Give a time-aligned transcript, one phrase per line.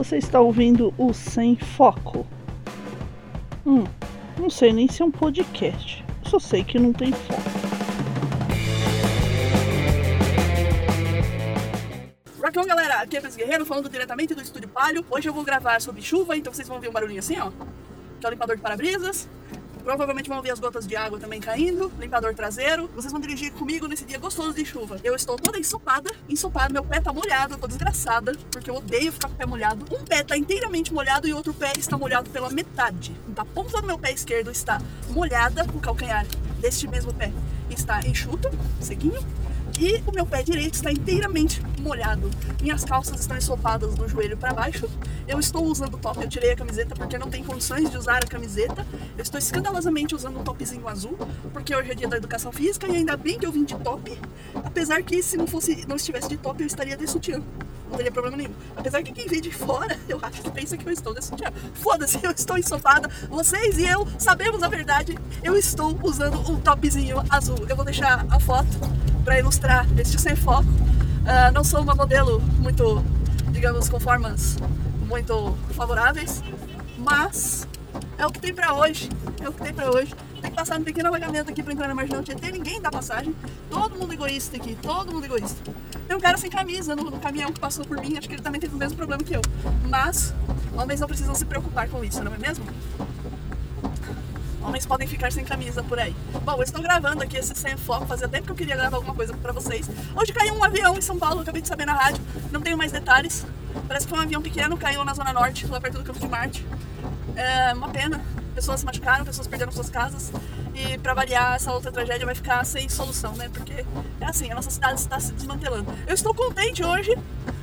[0.00, 2.26] Você está ouvindo o Sem Foco.
[3.66, 3.84] Hum,
[4.38, 6.02] não sei nem se é um podcast.
[6.24, 7.42] Só sei que não tem foco.
[12.42, 15.04] Rockão, galera, aqui é Pes Guerreiro falando diretamente do Estúdio Palio.
[15.10, 17.50] Hoje eu vou gravar sobre chuva, então vocês vão ver um barulhinho assim, ó.
[18.18, 19.28] Que é o limpador de para-brisas.
[19.82, 22.88] Provavelmente vão ver as gotas de água também caindo, limpador traseiro.
[22.94, 24.98] Vocês vão dirigir comigo nesse dia gostoso de chuva.
[25.02, 29.12] Eu estou toda ensopada, ensopada, meu pé tá molhado, eu tô desgraçada, porque eu odeio
[29.12, 29.86] ficar com o pé molhado.
[29.94, 33.14] Um pé tá inteiramente molhado e outro pé está molhado pela metade.
[33.28, 36.26] Então a ponta do meu pé esquerdo está molhada, o calcanhar
[36.60, 37.32] deste mesmo pé
[37.70, 39.20] está enxuto, sequinho,
[39.80, 42.30] e o meu pé direito está inteiramente molhado.
[42.60, 44.86] Minhas calças estão ensopadas do joelho para baixo.
[45.26, 48.26] Eu estou usando top, eu tirei a camiseta porque não tem condições de usar a
[48.26, 48.86] camiseta.
[49.16, 51.16] Eu estou escandalosamente usando um topzinho azul,
[51.50, 54.18] porque hoje é dia da educação física e ainda bem que eu vim de top.
[54.54, 57.42] Apesar que se não fosse, não estivesse de top, eu estaria de sutiã
[57.90, 58.54] não teria problema nenhum.
[58.76, 61.52] Apesar que quem vê de fora, eu acho que pensa que eu estou desse dia.
[61.74, 63.10] Foda-se, eu estou ensopada.
[63.28, 65.18] Vocês e eu sabemos a verdade.
[65.42, 67.58] Eu estou usando um topzinho azul.
[67.68, 68.68] Eu vou deixar a foto
[69.24, 70.68] para ilustrar este sem foco.
[70.68, 73.04] Uh, não sou uma modelo muito,
[73.50, 74.56] digamos, com formas
[75.06, 76.42] muito favoráveis,
[76.98, 77.66] mas
[78.16, 79.08] é o que tem para hoje.
[79.42, 80.14] É o que tem para hoje.
[80.40, 82.50] Tem que passar um pequeno alagamento aqui para entrar na marginal Tietê.
[82.50, 83.34] Ninguém dá passagem.
[83.68, 85.58] Todo mundo egoísta aqui, todo mundo egoísta.
[86.06, 88.16] Tem um cara sem camisa no, no caminhão que passou por mim.
[88.16, 89.42] Acho que ele também teve o mesmo problema que eu.
[89.88, 90.34] Mas
[90.74, 92.64] homens não precisam se preocupar com isso, não é mesmo?
[94.70, 96.14] Homens podem ficar sem camisa por aí.
[96.44, 99.16] Bom, eu estou gravando aqui esse sem foco, fazia tempo que eu queria gravar alguma
[99.16, 99.90] coisa pra vocês.
[100.14, 102.92] Hoje caiu um avião em São Paulo, acabei de saber na rádio, não tenho mais
[102.92, 103.44] detalhes.
[103.88, 106.28] Parece que foi um avião pequeno, caiu na Zona Norte, lá perto do Campo de
[106.28, 106.64] Marte.
[107.34, 110.30] É uma pena, pessoas se machucaram, pessoas perderam suas casas.
[110.72, 113.50] E pra variar, essa outra tragédia vai ficar sem solução, né?
[113.52, 113.84] Porque
[114.20, 115.92] é assim, a nossa cidade está se desmantelando.
[116.06, 117.18] Eu estou contente hoje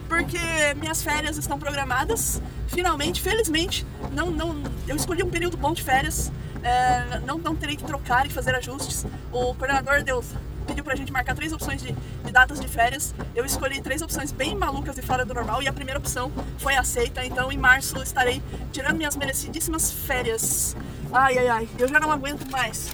[0.09, 0.37] porque
[0.75, 2.41] minhas férias estão programadas.
[2.67, 7.75] Finalmente, felizmente, não, não, eu escolhi um período bom de férias é, não, não terei
[7.75, 9.05] que trocar e fazer ajustes.
[9.31, 10.23] O coordenador deu,
[10.65, 13.13] pediu pra gente marcar três opções de, de, datas de férias.
[13.35, 16.75] Eu escolhi três opções bem malucas e fora do normal e a primeira opção foi
[16.75, 17.25] aceita.
[17.25, 20.75] Então em março estarei tirando minhas merecidíssimas férias.
[21.11, 22.89] Ai, ai, ai, eu já não aguento mais.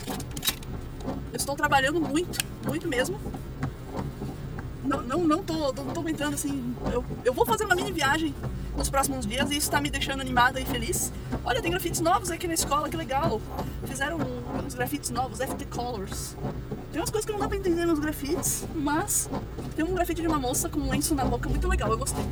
[1.06, 3.20] Eu estou trabalhando muito, muito mesmo.
[4.84, 6.76] Não, não, não, tô, não tô aguentando assim.
[6.92, 8.36] Eu, eu vou fazer uma mini viagem
[8.76, 11.12] nos próximos dias e isso está me deixando animada e feliz.
[11.46, 13.42] Olha, tem grafites novos aqui na escola, que legal.
[13.86, 14.18] Fizeram
[14.66, 16.36] uns grafites novos, FT Colors.
[16.92, 19.30] Tem umas coisas que não dá pra entender nos grafites, mas
[19.76, 22.24] tem um grafite de uma moça com um lenço na boca muito legal, eu gostei.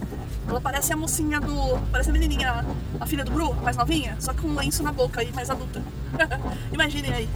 [0.47, 1.79] Ela parece a mocinha do.
[1.91, 2.65] Parece a menininha,
[2.99, 5.81] a filha do Bru, mais novinha, só com um lenço na boca e mais adulta.
[6.71, 7.29] Imaginem aí.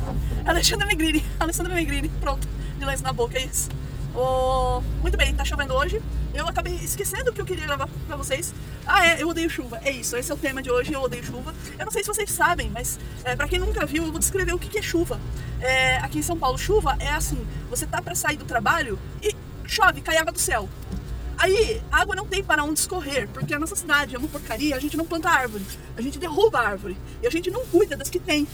[0.45, 2.47] Alexandra Negrini, Alessandra Negrini, pronto,
[2.77, 3.69] de lenço na boca, é isso.
[4.17, 6.01] Oh, muito bem, tá chovendo hoje.
[6.33, 8.53] Eu acabei esquecendo o que eu queria gravar pra vocês.
[8.87, 9.77] Ah, é, eu odeio chuva.
[9.83, 11.53] É isso, esse é o tema de hoje, eu odeio chuva.
[11.77, 14.53] Eu não sei se vocês sabem, mas é, para quem nunca viu, eu vou descrever
[14.53, 15.19] o que, que é chuva.
[15.59, 19.35] É, aqui em São Paulo, chuva é assim: você tá para sair do trabalho e
[19.65, 20.69] chove, cai água do céu.
[21.37, 24.79] Aí, água não tem para onde escorrer, porque a nossa cidade é uma porcaria, a
[24.79, 25.65] gente não planta árvore,
[25.97, 28.47] a gente derruba a árvore e a gente não cuida das que tem.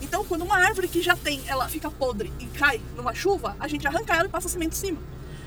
[0.00, 3.66] Então, quando uma árvore que já tem, ela fica podre e cai numa chuva, a
[3.68, 4.98] gente arranca ela e passa cimento em cima.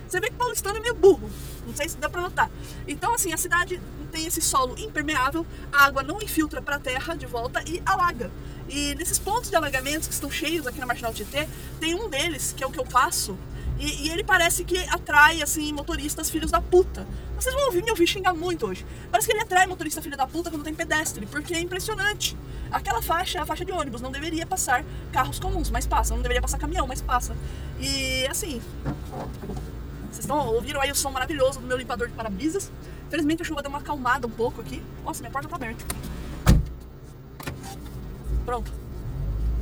[0.07, 1.29] Você vê que o paulistano é meio burro,
[1.65, 2.51] não sei se dá pra notar.
[2.85, 3.81] Então, assim, a cidade
[4.11, 8.29] tem esse solo impermeável, a água não infiltra para a terra de volta e alaga.
[8.67, 11.47] E nesses pontos de alagamentos que estão cheios aqui na Marginal Tietê,
[11.79, 13.37] tem um deles, que é o que eu passo,
[13.81, 17.07] e, e, ele parece que atrai, assim, motoristas filhos da puta.
[17.41, 18.85] Vocês vão ouvir me ouvir xingar muito hoje.
[19.09, 22.37] Parece que ele atrai motorista filho da puta quando tem pedestre, porque é impressionante.
[22.71, 26.13] Aquela faixa é a faixa de ônibus, não deveria passar carros comuns, mas passa.
[26.13, 27.35] Não deveria passar caminhão, mas passa.
[27.79, 28.61] E, assim...
[30.03, 32.71] Vocês estão, ouviram aí o som maravilhoso do meu limpador de para-brisas.
[33.09, 34.83] Felizmente a chuva deu uma acalmada um pouco aqui.
[35.03, 35.83] Nossa, minha porta tá aberta.
[38.45, 38.80] Pronto.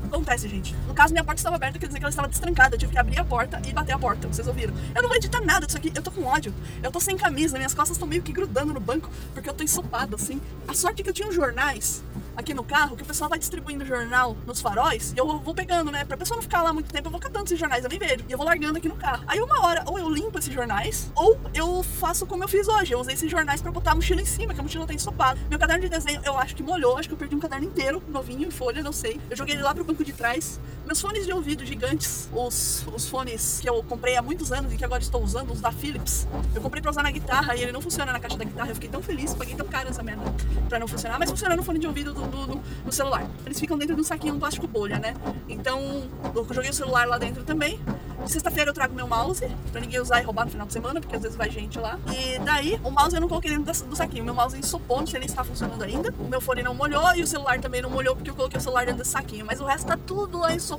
[0.09, 0.75] Acontece, gente.
[0.87, 2.75] No caso, minha porta estava aberta, quer dizer que ela estava destrancada.
[2.75, 4.27] Eu tive que abrir a porta e bater a porta.
[4.27, 4.73] Vocês ouviram?
[4.95, 5.91] Eu não vou editar nada disso aqui.
[5.95, 6.53] Eu tô com ódio.
[6.81, 7.57] Eu tô sem camisa.
[7.57, 10.41] Minhas costas estão meio que grudando no banco porque eu tô ensopada, assim.
[10.67, 12.03] A sorte é que eu tinha uns jornais
[12.39, 15.91] aqui no carro que o pessoal vai distribuindo jornal nos faróis e eu vou pegando,
[15.91, 16.05] né?
[16.05, 18.23] Pra pessoa não ficar lá muito tempo, eu vou catando esses jornais, eu nem vejo.
[18.27, 19.23] E eu vou largando aqui no carro.
[19.27, 22.93] Aí uma hora, ou eu limpo esses jornais, ou eu faço como eu fiz hoje.
[22.93, 25.39] Eu usei esses jornais pra botar a mochila em cima, que a mochila tá ensopada.
[25.49, 28.01] Meu caderno de desenho, eu acho que molhou, acho que eu perdi um caderno inteiro,
[28.07, 29.19] novinho, em folha, não sei.
[29.29, 30.59] Eu joguei ele lá pro banco de trás.
[30.89, 34.75] Meus fones de ouvido gigantes, os, os fones que eu comprei há muitos anos e
[34.75, 36.27] que agora estou usando, os da Philips.
[36.55, 38.69] Eu comprei pra usar na guitarra e ele não funciona na caixa da guitarra.
[38.69, 40.23] Eu fiquei tão feliz, paguei tão caro essa merda
[40.67, 42.55] pra não funcionar, mas funciona no fone de ouvido do, do, do,
[42.85, 43.29] do celular.
[43.45, 45.13] Eles ficam dentro de um saquinho um plástico bolha, né?
[45.47, 47.79] Então, eu joguei o celular lá dentro também.
[48.25, 51.15] Sexta-feira eu trago meu mouse, pra ninguém usar e roubar no final de semana, porque
[51.15, 51.99] às vezes vai gente lá.
[52.11, 54.25] E daí, o mouse eu não coloquei dentro do saquinho.
[54.25, 56.11] Meu mouse ensopou, não sei nem se tá funcionando ainda.
[56.19, 58.61] O meu fone não molhou e o celular também não molhou, porque eu coloquei o
[58.61, 59.45] celular dentro desse saquinho.
[59.45, 60.78] Mas o resto tá tudo lá ensopado.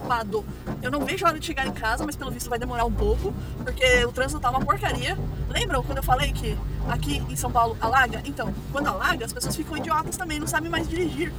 [0.83, 2.93] Eu não vejo a hora de chegar em casa, mas pelo visto vai demorar um
[2.93, 5.17] pouco, porque o trânsito tá uma porcaria.
[5.49, 6.57] Lembram quando eu falei que
[6.89, 8.23] aqui em São Paulo alaga?
[8.25, 11.33] Então, quando alaga, as pessoas ficam idiotas também, não sabem mais dirigir.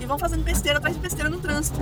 [0.00, 1.78] E vão fazendo besteira atrás de besteira no trânsito.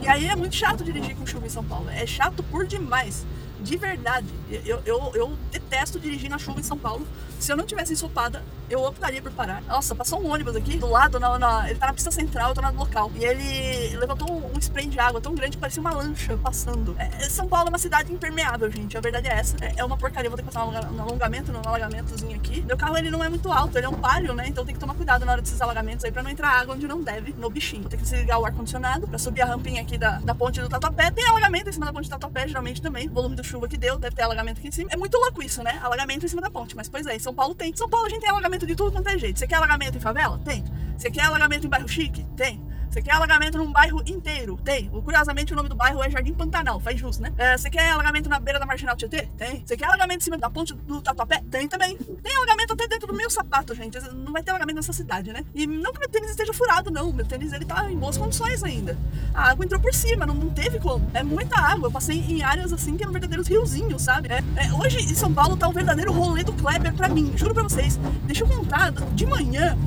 [0.00, 1.88] E aí é muito chato dirigir com chuva em São Paulo.
[1.90, 3.24] É chato por demais
[3.60, 4.26] de verdade,
[4.64, 7.06] eu, eu, eu detesto dirigir na chuva em São Paulo.
[7.38, 9.62] Se eu não tivesse ensopada, eu optaria por parar.
[9.62, 12.54] Nossa, passou um ônibus aqui do lado, na, na, ele tá na pista central, eu
[12.54, 13.10] tô no local.
[13.14, 16.94] E ele levantou um spray de água tão grande que parecia uma lancha passando.
[16.98, 18.96] É, São Paulo é uma cidade impermeável, gente.
[18.96, 19.56] A verdade é essa.
[19.60, 20.28] É, é uma porcaria.
[20.28, 22.62] vou ter que passar um alongamento, um alagamentozinho aqui.
[22.62, 24.46] Meu carro ele não é muito alto, ele é um palio, né?
[24.48, 26.86] Então tem que tomar cuidado na hora desses alagamentos aí pra não entrar água onde
[26.86, 27.82] não deve, no bichinho.
[27.82, 30.68] Vou ter que desligar o ar-condicionado pra subir a rampinha aqui da, da ponte do
[30.68, 31.10] Tatuapé.
[31.10, 33.08] Tem alagamento em cima da ponte do Tatuapé, geralmente também.
[33.08, 34.90] O volume da chuva que deu, deve ter alagamento aqui em cima.
[34.92, 35.78] É muito louco isso, né?
[35.82, 36.76] Alagamento em cima da ponte.
[36.76, 37.74] Mas pois é, em São Paulo tem.
[37.74, 39.38] São Paulo a gente tem alagamento de tudo quanto é jeito.
[39.38, 40.38] Você quer alagamento em favela?
[40.44, 40.64] Tem.
[40.96, 42.24] Você quer alagamento em bairro chique?
[42.36, 42.60] Tem.
[42.98, 44.58] Você quer alagamento num bairro inteiro?
[44.64, 44.88] Tem.
[44.88, 47.32] Curiosamente, o nome do bairro é Jardim Pantanal, faz justo, né?
[47.38, 49.28] É, você quer alagamento na beira da Marginal Tietê?
[49.36, 49.62] Tem.
[49.64, 51.40] Você quer alagamento em cima da ponte do Tatuapé?
[51.48, 51.96] Tem também.
[51.96, 54.00] Tem alagamento até dentro do meu sapato, gente.
[54.12, 55.44] Não vai ter alagamento nessa cidade, né?
[55.54, 57.12] E não que meu tênis esteja furado, não.
[57.12, 58.98] Meu tênis, ele tá em boas condições ainda.
[59.32, 61.08] A água entrou por cima, não, não teve como.
[61.14, 61.86] É muita água.
[61.86, 64.28] Eu passei em áreas, assim, que eram verdadeiros riozinhos, sabe?
[64.28, 67.32] É, é, hoje, em São Paulo, tá um verdadeiro rolê do Kleber pra mim.
[67.36, 67.96] Juro pra vocês.
[68.24, 69.78] Deixa eu contar, de manhã,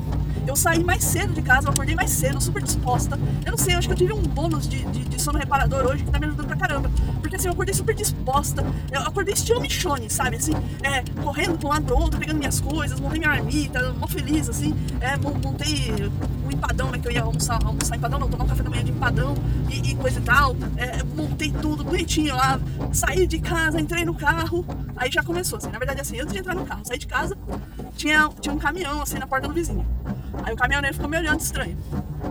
[0.48, 3.18] eu saí mais cedo de casa, eu acordei mais cedo, super disposta.
[3.46, 5.86] Eu não sei, eu acho que eu tive um bônus de, de, de sono reparador
[5.86, 6.92] hoje que tá me ajudando pra caramba.
[7.20, 8.66] Porque assim, eu acordei super disposta.
[8.92, 10.38] Eu acordei estilo Michone, sabe?
[10.38, 10.54] Assim,
[10.84, 14.50] é, correndo de um lado pro outro, pegando minhas coisas, montei minha marmita, mó feliz,
[14.50, 14.76] assim.
[15.00, 16.12] É, montei
[16.54, 17.00] empadão, né?
[17.00, 19.36] Que eu ia almoçar, almoçar empadão, não, tomar um café da manhã de empadão
[19.70, 20.56] e, e coisa e tal.
[20.78, 22.60] É, montei tudo bonitinho lá.
[22.92, 24.66] Saí de casa, entrei no carro.
[24.96, 25.70] Aí já começou, assim.
[25.70, 27.38] Na verdade, assim, antes de entrar no carro, saí de casa,
[27.96, 29.86] tinha, tinha um caminhão, assim, na porta do vizinho.
[30.44, 31.78] Aí o caminhoneiro ficou me olhando estranho.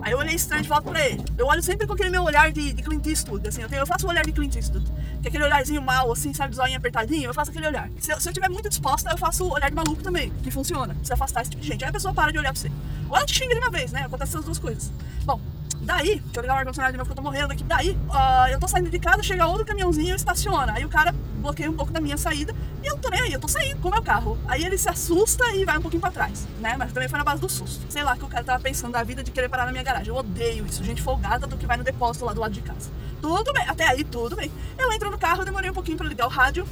[0.02, 1.24] Aí eu olhei estranho de volta pra ele.
[1.36, 3.62] Eu olho sempre com aquele meu olhar de, de Clint Eastwood, assim.
[3.62, 4.86] Eu, tenho, eu faço o olhar de Clint Eastwood.
[5.20, 7.28] Que é aquele olharzinho mal, assim, sabe, de apertadinho.
[7.30, 7.90] Eu faço aquele olhar.
[7.98, 10.50] Se eu, se eu tiver muito disposta, eu faço o olhar de maluco também, que
[10.50, 10.96] funciona.
[11.02, 11.84] Se afastar esse tipo de gente.
[11.84, 12.70] Aí a pessoa para de olhar pra você.
[13.08, 14.04] Ou ela te xinga de uma vez, né?
[14.04, 14.90] Acontece essas duas coisas.
[15.24, 15.40] Bom,
[15.82, 17.64] Daí, deixa eu ligar o ar-condicionado de novo que eu tô morrendo aqui.
[17.64, 20.74] Daí, uh, eu tô saindo de casa, chega outro caminhãozinho e estaciona.
[20.74, 23.40] Aí o cara bloqueia um pouco da minha saída e eu tô nem aí, eu
[23.40, 24.38] tô saindo com o meu carro.
[24.48, 26.76] Aí ele se assusta e vai um pouquinho pra trás, né?
[26.78, 27.84] Mas também foi na base do susto.
[27.90, 30.08] Sei lá que o cara tava pensando da vida de querer parar na minha garagem.
[30.08, 32.90] Eu odeio isso, gente folgada do que vai no depósito lá do lado de casa.
[33.20, 34.50] Tudo bem, até aí tudo bem.
[34.78, 36.66] Eu entro no carro, demorei um pouquinho pra ligar o rádio,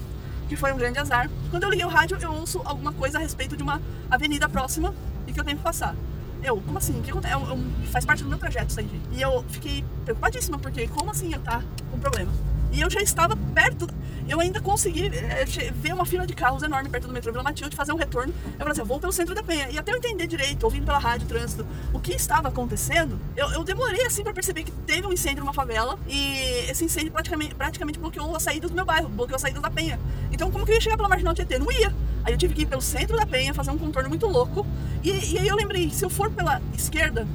[0.48, 1.30] que foi um grande azar.
[1.50, 4.94] Quando eu liguei o rádio, eu ouço alguma coisa a respeito de uma avenida próxima
[5.26, 5.94] e que eu tenho que passar.
[6.42, 6.98] Eu, como assim?
[6.98, 7.34] O que acontece?
[7.34, 7.58] Eu, eu,
[7.90, 9.02] faz parte do meu projeto isso aí.
[9.12, 12.32] E eu fiquei preocupadíssima, porque como assim eu tá com problema?
[12.72, 13.88] E eu já estava perto,
[14.28, 17.74] eu ainda consegui é, ver uma fila de carros enorme perto do metrô Vila Matilde,
[17.74, 18.32] fazer um retorno.
[18.44, 19.70] Eu falei assim, eu vou pelo centro da Penha.
[19.70, 23.64] E até eu entender direito, ouvindo pela rádio, trânsito, o que estava acontecendo, eu, eu
[23.64, 26.38] demorei assim para perceber que teve um incêndio numa favela e
[26.68, 29.98] esse incêndio praticamente, praticamente bloqueou a saída do meu bairro, bloqueou a saída da Penha.
[30.30, 31.58] Então como que eu ia chegar pela Marginal Tietê?
[31.58, 31.94] Não ia.
[32.24, 34.66] Aí eu tive que ir pelo centro da Penha, fazer um contorno muito louco.
[35.02, 37.26] E, e aí eu lembrei, se eu for pela esquerda,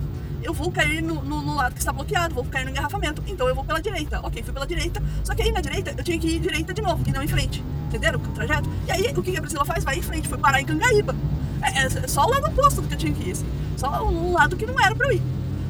[0.43, 3.23] eu vou cair no, no, no, lado que está bloqueado, vou cair no engarrafamento.
[3.27, 4.19] Então eu vou pela direita.
[4.23, 5.01] Ok, fui pela direita.
[5.23, 7.27] Só que aí na direita eu tinha que ir direita de novo e não em
[7.27, 7.63] frente.
[7.87, 8.69] Entenderam o trajeto?
[8.87, 9.83] E aí o que a Priscila faz?
[9.83, 11.15] Vai em frente, foi parar em Cangaíba.
[11.61, 13.31] É, é, é só o lado oposto do que eu tinha que ir.
[13.31, 13.45] Assim.
[13.77, 15.21] Só um lado que não era pra eu ir.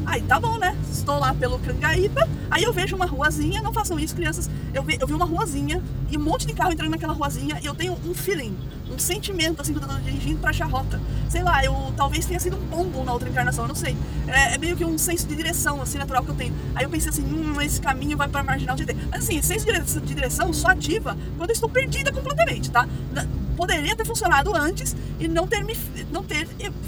[0.05, 0.75] Aí tá bom, né?
[0.91, 4.49] Estou lá pelo Cangaíba, aí eu vejo uma ruazinha, não façam isso, crianças.
[4.73, 7.65] Eu vi, eu vi uma ruazinha e um monte de carro entrando naquela ruazinha e
[7.65, 8.55] eu tenho um feeling,
[8.91, 10.99] um sentimento assim quando eu tô dirigindo pra charrota.
[11.29, 13.95] Sei lá, eu talvez tenha sido um pombo na outra encarnação, eu não sei.
[14.27, 16.53] É, é, meio que um senso de direção, assim, natural que eu tenho.
[16.75, 20.13] Aí eu pensei assim, hum, esse caminho vai pra marginal de Mas assim, senso de
[20.13, 22.87] direção só ativa quando eu estou perdida completamente, tá?
[23.55, 25.77] Poderia ter funcionado antes e não ter, me,
[26.11, 26.47] não ter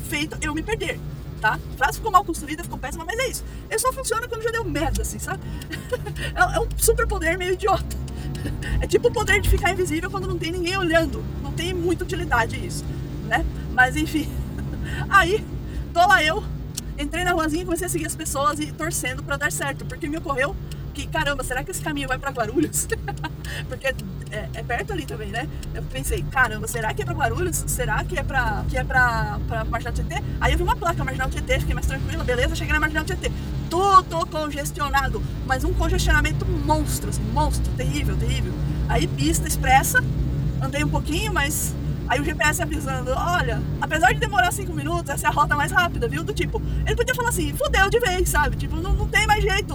[0.09, 0.99] feito eu me perder
[1.45, 1.59] tá?
[1.73, 3.43] A frase ficou mal construída, ficou péssima, mas é isso.
[3.69, 5.43] Ele só funciona quando já deu merda, assim, sabe?
[6.33, 8.05] é, um super poder meio idiota.
[8.79, 11.23] É tipo o poder de ficar invisível quando não tem ninguém olhando.
[11.41, 12.85] Não tem muita utilidade isso,
[13.23, 13.43] né?
[13.71, 14.29] Mas enfim.
[15.09, 15.43] Aí,
[15.91, 16.43] tô lá eu,
[16.97, 20.07] entrei na ruazinha e comecei a seguir as pessoas e torcendo para dar certo, porque
[20.07, 20.55] me ocorreu
[20.95, 22.87] que, caramba, será que esse caminho vai para Guarulhos?
[23.67, 25.47] Porque é, é, perto ali também, né?
[25.73, 27.63] Eu pensei, caramba, será que é para Guarulhos?
[27.67, 29.37] Será que é para que é pra,
[29.69, 30.23] Marginal Tietê?
[30.39, 33.31] Aí eu vi uma placa, Marginal Tietê, fiquei mais tranquila, beleza, cheguei na Marginal Tietê.
[33.69, 38.53] Tudo congestionado, mas um congestionamento monstro, assim, monstro, terrível, terrível.
[38.87, 40.03] Aí pista expressa,
[40.61, 41.75] andei um pouquinho, mas
[42.07, 45.71] Aí o GPS avisando, olha, apesar de demorar 5 minutos, essa é a rota mais
[45.71, 46.23] rápida, viu?
[46.23, 48.55] Do tipo, ele podia falar assim, fudeu de vez, sabe?
[48.55, 49.73] Tipo, não, não tem mais jeito.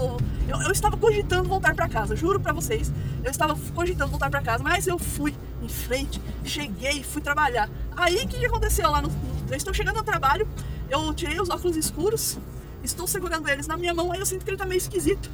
[0.49, 2.93] Eu, eu estava cogitando voltar para casa, juro para vocês.
[3.25, 7.69] Eu estava cogitando voltar para casa, mas eu fui em frente, cheguei, fui trabalhar.
[7.97, 9.11] Aí o que, aconteceu lá no.
[9.49, 10.49] Eu estou chegando ao trabalho,
[10.89, 12.39] eu tirei os óculos escuros,
[12.85, 15.29] estou segurando eles na minha mão, aí eu sinto que ele tá meio esquisito.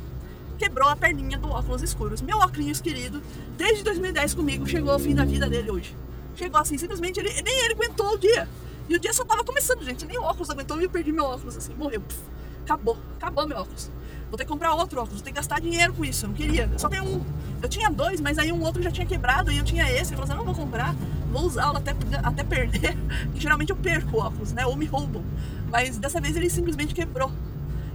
[0.56, 2.22] Quebrou a perninha do óculos escuros.
[2.22, 3.22] Meu óculos querido,
[3.58, 5.94] desde 2010 comigo, chegou ao fim da vida dele hoje.
[6.36, 8.48] Chegou assim, simplesmente ele, nem ele aguentou o dia.
[8.88, 10.04] E o dia só tava começando, gente.
[10.06, 12.00] Nem o óculos aguentou e eu perdi meu óculos, assim, morreu.
[12.00, 12.20] Puf,
[12.62, 13.90] acabou, acabou meu óculos.
[14.28, 16.24] Vou ter que comprar outro óculos, vou ter que gastar dinheiro com isso.
[16.24, 16.68] Eu não queria.
[16.70, 17.24] Eu só tenho um.
[17.62, 20.12] Eu tinha dois, mas aí um outro já tinha quebrado e eu tinha esse.
[20.12, 20.94] Eu falei assim, não vou comprar,
[21.32, 22.96] vou usá-lo até, até perder.
[23.32, 24.66] que geralmente eu perco o óculos, né?
[24.66, 25.24] Ou me roubam.
[25.70, 27.32] Mas dessa vez ele simplesmente quebrou.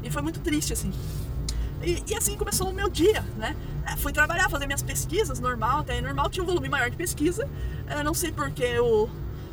[0.03, 0.91] E foi muito triste, assim.
[1.83, 3.55] E, e, assim começou o meu dia, né?
[3.85, 7.49] É, fui trabalhar, fazer minhas pesquisas, normal, até normal, tinha um volume maior de pesquisa.
[7.87, 9.09] É, não sei porque o,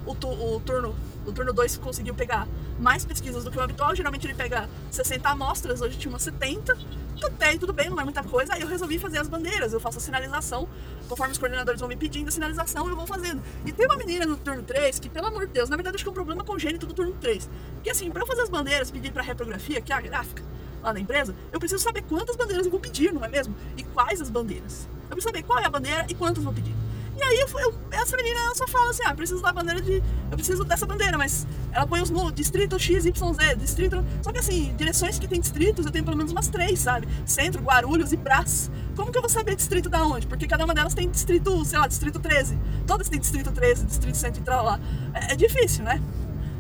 [0.07, 0.95] o, o turno
[1.29, 3.95] o turno 2 conseguiu pegar mais pesquisas do que o habitual.
[3.95, 6.77] Geralmente ele pega 60 amostras, hoje tinha umas 70.
[7.23, 8.55] Até tudo bem, não é muita coisa.
[8.55, 9.73] Aí eu resolvi fazer as bandeiras.
[9.73, 10.69] Eu faço a sinalização,
[11.09, 13.43] conforme os coordenadores vão me pedindo a sinalização, eu vou fazendo.
[13.67, 16.05] E tem uma menina no turno 3 que, pelo amor de Deus, na verdade acho
[16.05, 17.51] que é um problema congênito do turno 3.
[17.83, 20.43] Que assim, para eu fazer as bandeiras, pedir para reprografia, que é a gráfica,
[20.89, 23.55] lá na empresa, eu preciso saber quantas bandeiras eu vou pedir, não é mesmo?
[23.77, 24.89] E quais as bandeiras.
[25.03, 26.75] Eu preciso saber qual é a bandeira e quantas vou pedir.
[27.17, 30.03] E aí eu, eu, essa menina ela só fala assim, ah, preciso da bandeira de.
[30.31, 33.11] Eu preciso dessa bandeira, mas ela põe os no distrito XYZ,
[33.59, 34.05] distrito.
[34.23, 37.09] Só que assim, direções que tem distritos, eu tenho pelo menos umas três, sabe?
[37.27, 38.71] Centro, Guarulhos e Brás.
[38.95, 40.29] Como que eu vou saber distrito da onde?
[40.29, 42.57] Porque cada uma delas tem distrito, sei lá, distrito 13.
[42.87, 44.81] Todas têm distrito 13, distrito central lá.
[45.13, 46.01] É, é difícil, né?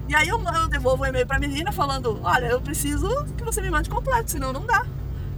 [0.08, 3.44] E aí eu, eu devolvo o um e-mail pra menina falando, olha, eu preciso que
[3.44, 4.86] você me mande completo, senão não dá.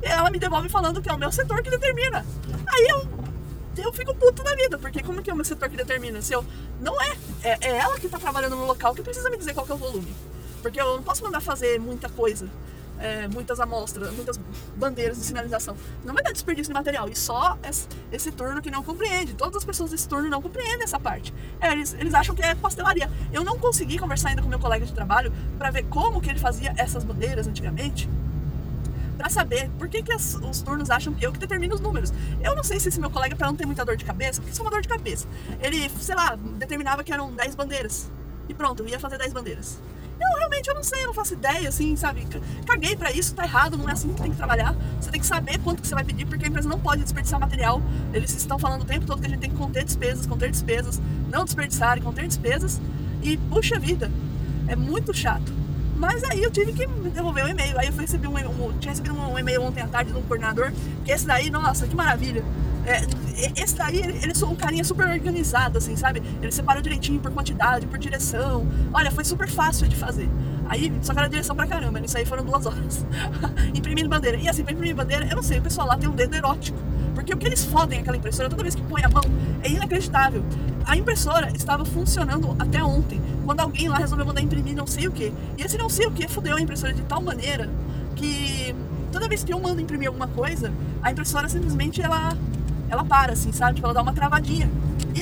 [0.03, 2.25] E ela me devolve falando que é o meu setor que determina.
[2.67, 3.21] Aí eu
[3.77, 6.21] eu fico puto da vida, porque como que é o meu setor que determina?
[6.21, 6.45] Se eu.
[6.81, 7.17] Não é.
[7.43, 9.75] É, é ela que está trabalhando no local que precisa me dizer qual que é
[9.75, 10.15] o volume.
[10.63, 12.49] Porque eu não posso mandar fazer muita coisa.
[13.01, 14.39] É, muitas amostras, muitas
[14.77, 15.75] bandeiras de sinalização.
[16.05, 17.09] Não vai dar desperdício de material.
[17.09, 17.59] E só
[18.13, 19.35] esse, turno que não compreende.
[19.35, 21.33] Todas as pessoas desse turno não compreendem essa parte.
[21.61, 23.11] É, eles, eles acham que é pastelaria.
[23.33, 26.39] Eu não consegui conversar ainda com meu colega de trabalho para ver como que ele
[26.39, 28.09] fazia essas bandeiras antigamente
[29.21, 32.11] para saber por que, que as, os turnos acham que eu que determino os números.
[32.43, 34.51] Eu não sei se esse meu colega, para não ter muita dor de cabeça, porque
[34.51, 35.29] isso é uma dor de cabeça,
[35.61, 38.11] ele, sei lá, determinava que eram 10 bandeiras.
[38.49, 39.79] E pronto, eu ia fazer 10 bandeiras.
[40.21, 42.27] Eu realmente eu não sei, eu não faço ideia, assim, sabe?
[42.67, 44.77] Caguei para isso, tá errado, não é assim que tem que trabalhar.
[45.01, 47.41] Você tem que saber quanto que você vai pedir, porque a empresa não pode desperdiçar
[47.41, 47.81] material.
[48.13, 51.01] Eles estão falando o tempo todo que a gente tem que conter despesas, conter despesas,
[51.31, 52.81] não desperdiçar e conter despesas.
[53.23, 54.11] E puxa vida,
[54.69, 55.61] é muito chato.
[55.97, 57.79] Mas aí eu tive que devolver o um e-mail.
[57.79, 60.73] Aí eu recebi um, um, tinha recebido um e-mail ontem à tarde de um coordenador,
[61.05, 62.43] que esse daí, nossa, que maravilha.
[62.87, 66.23] É, esse daí, ele, é um carinha super organizado, assim, sabe?
[66.41, 68.67] Ele separou direitinho por quantidade, por direção.
[68.93, 70.29] Olha, foi super fácil de fazer.
[70.69, 73.05] Aí, só que era direção pra caramba, nisso aí foram duas horas.
[73.75, 74.39] Imprimindo bandeira.
[74.39, 76.79] E assim, pra imprimir bandeira, eu não sei, o pessoal lá tem um dedo erótico.
[77.15, 79.25] Porque o que eles fodem aquela impressora toda vez que põe a mão
[79.63, 80.45] é inacreditável.
[80.87, 85.13] A impressora estava funcionando até ontem, quando alguém lá resolveu mandar imprimir não sei o
[85.13, 85.33] que.
[85.59, 87.69] E esse não sei o que fudeu a impressora de tal maneira
[88.17, 88.75] que
[89.11, 90.73] toda vez que eu mando imprimir alguma coisa,
[91.03, 92.37] a impressora simplesmente ela,
[92.91, 93.75] ela para, assim, sabe?
[93.75, 94.69] Tipo, ela dá uma travadinha.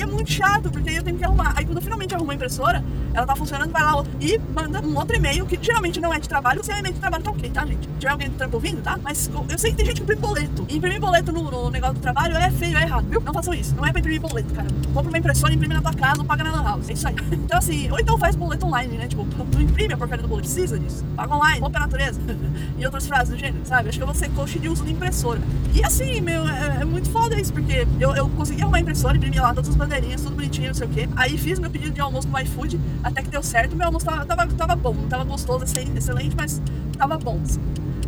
[0.01, 1.53] É muito chato, porque aí eu tenho que arrumar.
[1.55, 4.95] Aí quando eu finalmente arrumo a impressora, ela tá funcionando, vai lá e manda um
[4.97, 7.49] outro e-mail, que geralmente não é de trabalho, se é e-mail de trabalho, tá ok,
[7.49, 7.83] tá, gente?
[7.83, 8.97] Se tiver alguém do trampo ouvindo, tá?
[9.01, 10.65] Mas eu sei que tem gente que imprime boleto.
[10.69, 13.21] E imprimir boleto no, no, negócio do trabalho é feio, é errado, viu?
[13.21, 13.75] Não façam isso.
[13.75, 14.67] Não é pra imprimir boleto, cara.
[14.93, 16.89] Compra uma impressora, imprime na tua casa ou paga na lan house.
[16.89, 17.15] É isso aí.
[17.49, 19.07] Então, assim, ou então faz boleto online, né?
[19.07, 21.03] Tipo, não imprime a porcaria do boleto, precisa disso.
[21.15, 22.21] Paga online, compra a natureza.
[22.77, 23.89] e outras frases do gênero, sabe?
[23.89, 25.41] Acho que eu vou ser coach de uso de impressora.
[25.73, 29.17] E assim, meu, é, é muito foda isso, porque eu, eu consegui arrumar a impressora,
[29.17, 29.75] imprimir lá todas as
[30.23, 31.09] tudo bonitinho, não sei o quê.
[31.15, 34.25] Aí fiz meu pedido de almoço no iFood, até que deu certo meu almoço tava,
[34.25, 36.61] tava, tava bom, tava gostoso, excelente, mas
[36.97, 37.39] tava bom.
[37.43, 37.59] Assim.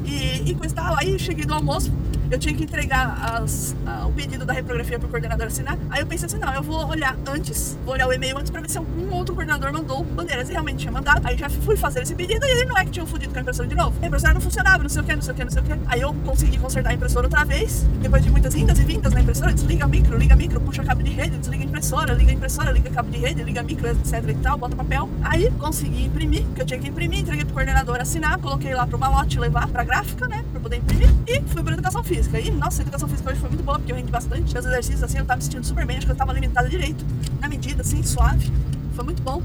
[0.05, 1.91] E, e coisa tal, aí cheguei do almoço,
[2.31, 5.77] eu tinha que entregar as, a, o pedido da reprografia para o coordenador assinar.
[5.89, 8.61] Aí eu pensei assim, não, eu vou olhar antes, vou olhar o e-mail antes para
[8.61, 10.49] ver se algum outro coordenador mandou bandeiras.
[10.49, 11.27] E realmente tinha mandado.
[11.27, 13.41] Aí já fui fazer esse pedido e ele não é que tinha fudido com a
[13.41, 13.93] impressora de novo.
[14.01, 15.65] A impressora não funcionava, não sei o que, não sei o que, não sei o
[15.65, 15.79] que.
[15.87, 19.19] Aí eu consegui consertar a impressora outra vez, depois de muitas vindas e vindas na
[19.19, 22.71] impressora, desliga micro, liga micro, puxa cabo de rede, desliga a impressora, liga a impressora,
[22.71, 25.09] liga cabo de rede, liga micro, etc e tal, bota papel.
[25.21, 28.97] Aí consegui imprimir, que eu tinha que imprimir, entreguei pro coordenador assinar, coloquei lá pro
[28.97, 32.39] malote levar pra gráfica, né, pra poder imprimir, e fui pra educação física.
[32.39, 34.53] E, nossa, educação educação física hoje foi muito boa, porque eu rendi bastante.
[34.53, 37.05] Meus exercícios, assim, eu tava me sentindo super bem, acho que eu tava alimentada direito,
[37.39, 38.51] na medida, assim, suave.
[38.95, 39.41] Foi muito bom.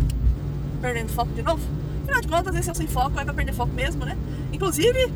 [0.81, 1.63] Perdendo foco de novo.
[2.05, 4.17] Afinal de contas, esse é o sem foco, é pra perder foco mesmo, né?
[4.53, 5.11] Inclusive,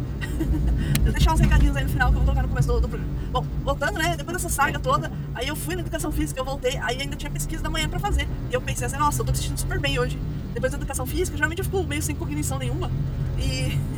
[1.05, 2.89] eu deixar uns recadinhos aí no final que eu vou colocar no começo do, do
[2.89, 3.13] programa.
[3.31, 4.17] Bom, voltando, né?
[4.17, 7.31] Depois dessa saga toda, aí eu fui na educação física, eu voltei, aí ainda tinha
[7.31, 8.27] pesquisa da manhã pra fazer.
[8.51, 10.19] E eu pensei assim, nossa, eu tô me sentindo super bem hoje.
[10.53, 12.91] Depois da educação física, geralmente eu fico meio sem cognição nenhuma.
[13.39, 13.79] E.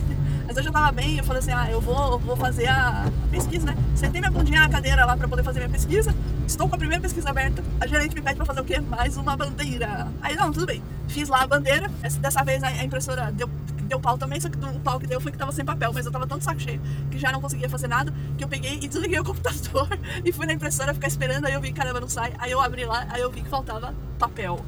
[0.46, 3.76] Mas eu tava bem, eu falei assim, ah, eu vou, vou fazer a pesquisa, né?
[3.94, 6.14] Sentei minha bundinha na cadeira lá pra poder fazer minha pesquisa.
[6.46, 7.62] Estou com a primeira pesquisa aberta.
[7.80, 8.80] A gerente me pede pra fazer o quê?
[8.80, 10.08] Mais uma bandeira.
[10.20, 10.82] Aí, não, tudo bem.
[11.08, 11.90] Fiz lá a bandeira.
[12.02, 13.48] Essa, dessa vez a impressora deu,
[13.82, 15.92] deu pau também, só que o pau que deu foi que tava sem papel.
[15.92, 16.80] Mas eu tava tão saco cheio
[17.10, 19.88] que já não conseguia fazer nada, que eu peguei e desliguei o computador
[20.24, 21.46] e fui na impressora ficar esperando.
[21.46, 22.32] Aí eu vi, caramba, não sai.
[22.38, 24.64] Aí eu abri lá, aí eu vi que faltava papel,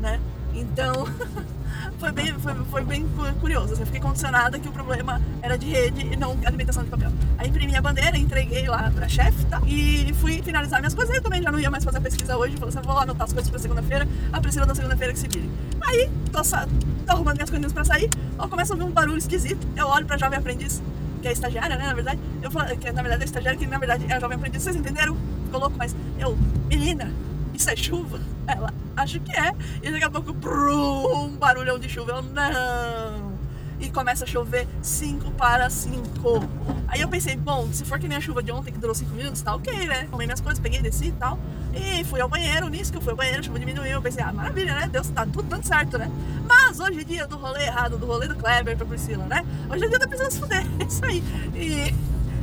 [0.00, 0.20] né?
[0.54, 1.06] Então,
[2.06, 3.06] foi bem, foi, foi bem
[3.40, 3.72] curioso.
[3.72, 7.10] Assim, eu fiquei condicionada que o problema era de rede e não alimentação de papel.
[7.36, 9.60] Aí imprimi a bandeira, entreguei lá pra chefe tá?
[9.66, 11.16] e fui finalizar minhas coisas.
[11.16, 12.56] Eu também já não ia mais fazer pesquisa hoje.
[12.56, 15.50] Falei assim, vou anotar as coisas pra segunda-feira, a Priscila da segunda-feira que se vire.
[15.84, 18.08] Aí, tô, tô arrumando minhas coisinhas pra sair,
[18.38, 19.66] eu começo a ouvir um barulho esquisito.
[19.76, 20.80] Eu olho pra jovem aprendiz,
[21.20, 22.20] que é estagiária, né, na verdade.
[22.40, 24.62] Eu falo, que na verdade é estagiária, que na verdade é a jovem aprendiz.
[24.62, 25.16] Vocês entenderam?
[25.44, 27.12] Ficou louco, mas eu, menina,
[27.52, 28.20] isso é chuva?
[28.46, 29.52] Ela, acho que é.
[29.82, 32.12] E daqui a pouco, brum, um barulhão de chuva.
[32.12, 33.36] Eu, não.
[33.78, 36.00] E começa a chover 5 para 5.
[36.88, 39.14] Aí eu pensei, bom, se for que nem a chuva de ontem que durou 5
[39.14, 40.08] minutos, tá ok, né?
[40.10, 41.38] Comei minhas coisas, peguei, desci e tal.
[41.74, 43.92] E fui ao banheiro, nisso que eu fui ao banheiro, a chuva diminuiu.
[43.92, 44.88] Eu pensei, ah, maravilha, né?
[44.90, 46.10] Deus, tá tudo dando certo, né?
[46.48, 49.44] Mas hoje é dia do rolê errado, do rolê do Kleber pra Priscila, né?
[49.68, 51.22] Hoje é dia da Priscila se fuder, é isso aí.
[51.54, 51.94] E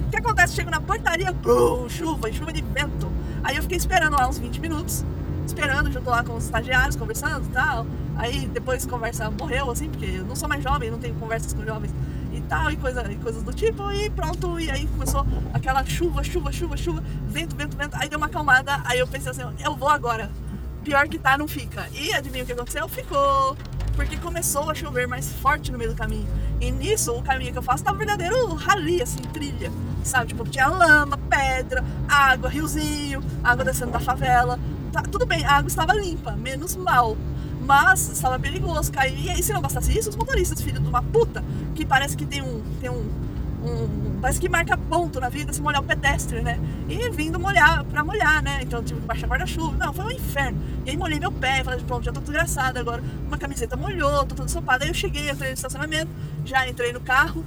[0.05, 0.53] o que acontece?
[0.53, 3.11] Chego na portaria, brum, chuva, chuva de vento.
[3.43, 5.03] Aí eu fiquei esperando lá uns 20 minutos
[5.45, 7.85] esperando junto lá com os estagiários, conversando e tal.
[8.15, 11.63] Aí depois conversa morreu, assim, porque eu não sou mais jovem, não tenho conversas com
[11.63, 11.93] jovens
[12.31, 16.23] e tal, e, coisa, e coisas do tipo, e pronto, e aí começou aquela chuva,
[16.23, 19.75] chuva, chuva, chuva, vento, vento, vento, aí deu uma acalmada, aí eu pensei assim, eu
[19.75, 20.31] vou agora.
[20.83, 21.87] Pior que tá, não fica.
[21.93, 22.87] E adivinha o que aconteceu?
[22.89, 23.55] Ficou!
[23.95, 26.27] Porque começou a chover mais forte no meio do caminho.
[26.59, 29.71] E nisso, o caminho que eu faço tá um verdadeiro rali, assim, trilha.
[30.03, 30.27] Sabe?
[30.27, 34.59] Tipo, tinha lama, pedra, água, riozinho, água descendo da favela
[34.93, 37.17] tá, tudo bem, a água estava limpa, menos mal.
[37.59, 39.25] Mas estava perigoso cair.
[39.25, 42.25] E aí, se não bastasse isso, os motoristas, filho de uma puta, que parece que
[42.25, 42.61] tem um.
[42.79, 43.09] Tem um,
[43.63, 46.59] um parece que marca ponto na vida se molhar o pedestre, né?
[46.89, 48.59] E vindo molhar pra molhar, né?
[48.61, 49.77] Então tive que baixar guarda-chuva.
[49.77, 50.61] Não, foi um inferno.
[50.85, 53.01] E aí molhei meu pé, falei, pronto, já tô desgraçada agora.
[53.27, 54.83] Uma camiseta molhou, tô toda sopada.
[54.83, 56.11] Aí eu cheguei, entrei no estacionamento,
[56.43, 57.45] já entrei no carro.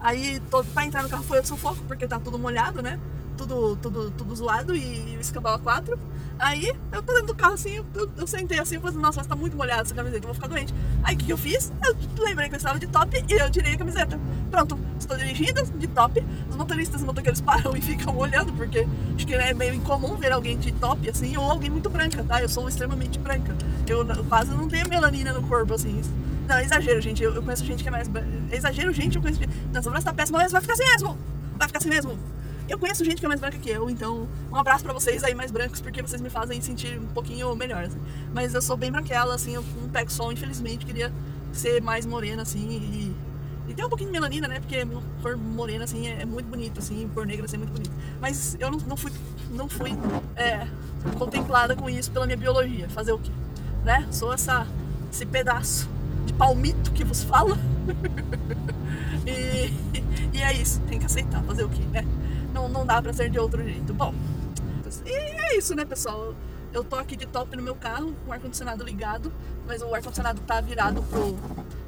[0.00, 2.98] Aí, tô, pra entrar no carro foi o sufoco, porque tá tudo molhado, né?
[3.36, 5.98] Tudo, tudo, tudo zoado e o escambau a quatro.
[6.40, 9.26] Aí eu tô dentro do carro assim, eu, eu sentei assim e falei, nossa, mas
[9.26, 10.74] tá muito molhada essa camiseta, eu vou ficar doente.
[11.02, 11.70] Aí o que eu fiz?
[11.84, 14.18] Eu lembrei que eu estava de top e eu tirei a camiseta.
[14.50, 16.24] Pronto, estou dirigindo de top.
[16.48, 20.32] Os motoristas e motoqueiros param e ficam olhando, porque acho que é meio incomum ver
[20.32, 22.40] alguém de top assim, ou alguém muito branca, tá?
[22.40, 23.54] Eu sou extremamente branca.
[23.86, 26.00] Eu, eu quase não tenho melanina no corpo, assim.
[26.48, 27.22] Não, é exagero, gente.
[27.22, 28.10] Eu, eu conheço gente que é mais.
[28.50, 29.16] É exagero, gente.
[29.16, 29.52] Eu conheço gente.
[29.72, 31.18] Não, essa tá péssima, mas vai ficar assim mesmo.
[31.58, 32.18] Vai ficar assim mesmo.
[32.70, 35.34] Eu conheço gente que é mais branca que eu, então um abraço pra vocês aí
[35.34, 37.98] mais brancos, porque vocês me fazem sentir um pouquinho melhor, assim.
[38.32, 41.12] Mas eu sou bem branquela, assim, eu não pego sol, infelizmente, queria
[41.52, 43.16] ser mais morena, assim, e,
[43.68, 44.60] e tem um pouquinho de melanina, né?
[44.60, 44.86] Porque
[45.20, 47.90] cor morena, assim, é, é muito bonito, assim, cor negra, assim, é muito bonito.
[48.20, 49.10] Mas eu não, não fui,
[49.50, 49.90] não fui
[50.36, 50.64] é,
[51.18, 52.88] contemplada com isso pela minha biologia.
[52.90, 53.32] Fazer o quê?
[53.82, 54.06] Né?
[54.12, 54.64] Sou essa,
[55.12, 55.90] esse pedaço
[56.24, 57.58] de palmito que vos fala.
[59.26, 59.74] e,
[60.32, 62.04] e é isso, tem que aceitar, fazer o quê, né?
[62.52, 63.92] Não, não dá pra ser de outro jeito.
[63.92, 64.14] Bom,
[65.04, 66.34] e é isso, né, pessoal?
[66.72, 69.32] Eu tô aqui de top no meu carro, com o ar-condicionado ligado,
[69.66, 71.36] mas o ar-condicionado tá virado pro,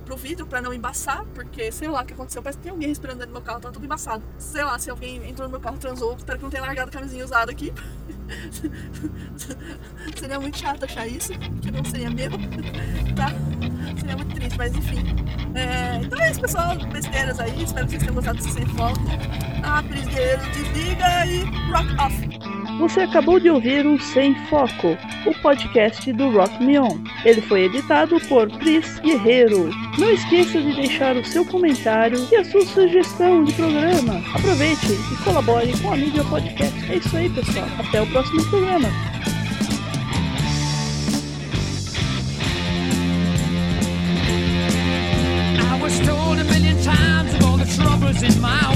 [0.05, 2.89] pro vidro pra não embaçar, porque sei lá o que aconteceu, parece que tem alguém
[2.89, 4.23] respirando dentro do meu carro, tá tudo embaçado.
[4.39, 6.93] Sei lá, se alguém entrou no meu carro, transou, espero que não tenha largado a
[6.93, 7.73] camisinha usada aqui.
[10.17, 12.31] seria muito chato achar isso, que não seria meu,
[13.17, 13.33] tá?
[13.99, 15.05] Seria muito triste, mas enfim.
[15.55, 19.01] É, então é isso, pessoal, besteiras aí, espero que vocês tenham gostado desse sem foco.
[19.63, 22.42] Ah, Prisgueiro, desliga e rock off.
[22.83, 26.99] Você acabou de ouvir o Sem Foco, o podcast do Rock Me On.
[27.25, 29.71] Ele foi editado por Pris Guerreiro.
[29.97, 34.21] Não esqueça de deixar o seu comentário e a sua sugestão de programa.
[34.35, 36.93] Aproveite e colabore com a mídia podcast.
[36.93, 37.69] É isso aí, pessoal.
[37.79, 38.89] Até o próximo programa.
[47.77, 48.72] troubles in my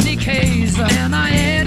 [0.00, 0.16] Johnny
[0.96, 1.59] and I am.